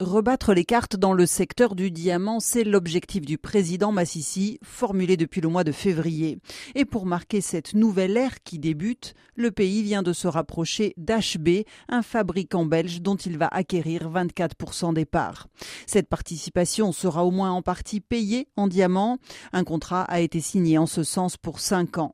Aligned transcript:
Rebattre 0.00 0.54
les 0.54 0.64
cartes 0.64 0.94
dans 0.94 1.12
le 1.12 1.26
secteur 1.26 1.74
du 1.74 1.90
diamant, 1.90 2.38
c'est 2.38 2.62
l'objectif 2.62 3.26
du 3.26 3.36
président 3.36 3.90
Massissi, 3.90 4.60
formulé 4.62 5.16
depuis 5.16 5.40
le 5.40 5.48
mois 5.48 5.64
de 5.64 5.72
février. 5.72 6.38
Et 6.76 6.84
pour 6.84 7.04
marquer 7.04 7.40
cette 7.40 7.74
nouvelle 7.74 8.16
ère 8.16 8.40
qui 8.44 8.60
débute, 8.60 9.14
le 9.34 9.50
pays 9.50 9.82
vient 9.82 10.04
de 10.04 10.12
se 10.12 10.28
rapprocher 10.28 10.94
d'HB, 10.98 11.64
un 11.88 12.02
fabricant 12.02 12.64
belge 12.64 13.02
dont 13.02 13.16
il 13.16 13.38
va 13.38 13.48
acquérir 13.48 14.08
24% 14.08 14.94
des 14.94 15.04
parts. 15.04 15.48
Cette 15.88 16.10
participation 16.10 16.92
sera 16.92 17.24
au 17.24 17.30
moins 17.30 17.50
en 17.50 17.62
partie 17.62 18.00
payée 18.00 18.48
en 18.56 18.68
diamant. 18.68 19.16
Un 19.54 19.64
contrat 19.64 20.02
a 20.02 20.20
été 20.20 20.38
signé 20.38 20.76
en 20.76 20.84
ce 20.84 21.02
sens 21.02 21.38
pour 21.38 21.60
5 21.60 21.96
ans. 21.96 22.12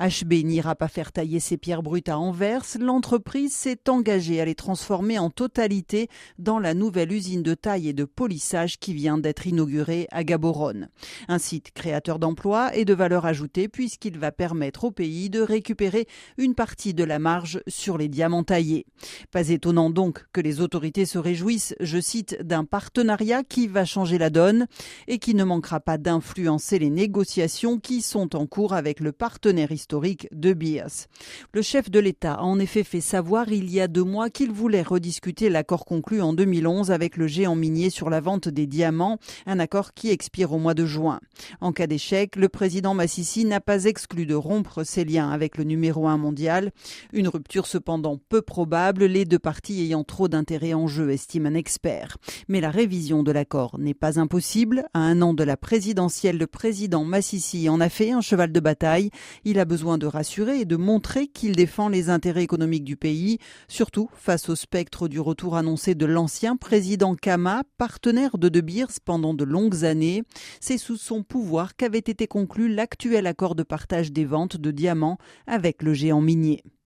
HB 0.00 0.44
n'ira 0.44 0.76
pas 0.76 0.86
faire 0.86 1.10
tailler 1.10 1.40
ses 1.40 1.56
pierres 1.56 1.82
brutes 1.82 2.08
à 2.08 2.18
Anvers. 2.18 2.64
L'entreprise 2.78 3.52
s'est 3.52 3.88
engagée 3.88 4.40
à 4.40 4.44
les 4.44 4.54
transformer 4.54 5.18
en 5.18 5.28
totalité 5.28 6.08
dans 6.38 6.60
la 6.60 6.72
nouvelle 6.72 7.12
usine 7.12 7.42
de 7.42 7.54
taille 7.54 7.88
et 7.88 7.92
de 7.92 8.04
polissage 8.04 8.78
qui 8.78 8.94
vient 8.94 9.18
d'être 9.18 9.46
inaugurée 9.46 10.06
à 10.12 10.22
Gaborone. 10.22 10.88
Un 11.28 11.38
site 11.38 11.72
créateur 11.72 12.20
d'emplois 12.20 12.74
et 12.76 12.84
de 12.84 12.94
valeur 12.94 13.26
ajoutée 13.26 13.68
puisqu'il 13.68 14.18
va 14.18 14.30
permettre 14.30 14.84
au 14.84 14.92
pays 14.92 15.30
de 15.30 15.40
récupérer 15.40 16.06
une 16.38 16.54
partie 16.54 16.94
de 16.94 17.04
la 17.04 17.18
marge 17.18 17.60
sur 17.66 17.98
les 17.98 18.08
diamants 18.08 18.44
taillés. 18.44 18.86
Pas 19.32 19.48
étonnant 19.48 19.90
donc 19.90 20.24
que 20.32 20.40
les 20.40 20.60
autorités 20.60 21.06
se 21.06 21.18
réjouissent, 21.18 21.74
je 21.80 22.00
cite, 22.00 22.38
d'un 22.42 22.64
partenariat 22.64 23.15
qui 23.48 23.66
va 23.66 23.84
changer 23.84 24.18
la 24.18 24.30
donne 24.30 24.66
et 25.08 25.18
qui 25.18 25.34
ne 25.34 25.44
manquera 25.44 25.80
pas 25.80 25.98
d'influencer 25.98 26.78
les 26.78 26.90
négociations 26.90 27.78
qui 27.78 28.02
sont 28.02 28.36
en 28.36 28.46
cours 28.46 28.74
avec 28.74 29.00
le 29.00 29.12
partenaire 29.12 29.72
historique 29.72 30.28
de 30.32 30.52
Bias. 30.52 31.06
Le 31.52 31.62
chef 31.62 31.90
de 31.90 31.98
l'État 31.98 32.34
a 32.34 32.42
en 32.42 32.58
effet 32.58 32.84
fait 32.84 33.00
savoir 33.00 33.50
il 33.50 33.70
y 33.70 33.80
a 33.80 33.88
deux 33.88 34.04
mois 34.04 34.30
qu'il 34.30 34.52
voulait 34.52 34.82
rediscuter 34.82 35.48
l'accord 35.48 35.84
conclu 35.84 36.20
en 36.20 36.32
2011 36.32 36.90
avec 36.90 37.16
le 37.16 37.26
géant 37.26 37.56
minier 37.56 37.90
sur 37.90 38.10
la 38.10 38.20
vente 38.20 38.48
des 38.48 38.66
diamants, 38.66 39.18
un 39.46 39.58
accord 39.58 39.94
qui 39.94 40.10
expire 40.10 40.52
au 40.52 40.58
mois 40.58 40.74
de 40.74 40.84
juin. 40.84 41.20
En 41.60 41.72
cas 41.72 41.86
d'échec, 41.86 42.36
le 42.36 42.48
président 42.48 42.94
Massissi 42.94 43.44
n'a 43.44 43.60
pas 43.60 43.84
exclu 43.84 44.26
de 44.26 44.34
rompre 44.34 44.84
ses 44.84 45.04
liens 45.04 45.30
avec 45.30 45.56
le 45.56 45.64
numéro 45.64 46.06
un 46.06 46.18
mondial. 46.18 46.70
Une 47.12 47.28
rupture 47.28 47.66
cependant 47.66 48.20
peu 48.28 48.42
probable, 48.42 49.04
les 49.04 49.24
deux 49.24 49.38
parties 49.38 49.80
ayant 49.80 50.04
trop 50.04 50.28
d'intérêt 50.28 50.74
en 50.74 50.86
jeu, 50.86 51.10
estime 51.10 51.46
un 51.46 51.54
expert. 51.54 52.18
Mais 52.48 52.60
la 52.60 52.70
de 53.06 53.30
l'accord 53.30 53.78
n'est 53.78 53.94
pas 53.94 54.18
impossible. 54.18 54.84
À 54.92 54.98
un 54.98 55.22
an 55.22 55.32
de 55.32 55.44
la 55.44 55.56
présidentielle, 55.56 56.38
le 56.38 56.48
président 56.48 57.04
Massissi 57.04 57.68
en 57.68 57.80
a 57.80 57.88
fait 57.88 58.10
un 58.10 58.20
cheval 58.20 58.50
de 58.50 58.58
bataille. 58.58 59.10
Il 59.44 59.60
a 59.60 59.64
besoin 59.64 59.96
de 59.96 60.06
rassurer 60.06 60.60
et 60.60 60.64
de 60.64 60.74
montrer 60.74 61.28
qu'il 61.28 61.54
défend 61.54 61.88
les 61.88 62.10
intérêts 62.10 62.42
économiques 62.42 62.82
du 62.82 62.96
pays, 62.96 63.38
surtout 63.68 64.08
face 64.12 64.48
au 64.48 64.56
spectre 64.56 65.06
du 65.06 65.20
retour 65.20 65.56
annoncé 65.56 65.94
de 65.94 66.04
l'ancien 66.04 66.56
président 66.56 67.14
Kama, 67.14 67.62
partenaire 67.78 68.38
de 68.38 68.48
De 68.48 68.60
Beers 68.60 68.98
pendant 69.04 69.34
de 69.34 69.44
longues 69.44 69.84
années. 69.84 70.24
C'est 70.60 70.78
sous 70.78 70.96
son 70.96 71.22
pouvoir 71.22 71.76
qu'avait 71.76 71.98
été 71.98 72.26
conclu 72.26 72.68
l'actuel 72.68 73.28
accord 73.28 73.54
de 73.54 73.62
partage 73.62 74.10
des 74.10 74.24
ventes 74.24 74.56
de 74.56 74.72
diamants 74.72 75.18
avec 75.46 75.84
le 75.84 75.94
géant 75.94 76.20
minier. 76.20 76.64